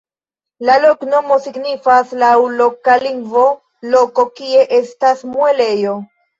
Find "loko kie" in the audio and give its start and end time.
3.95-4.67